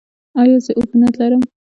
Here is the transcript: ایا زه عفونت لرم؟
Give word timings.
ایا 0.39 0.57
زه 0.65 0.71
عفونت 0.79 1.13
لرم؟ 1.19 1.41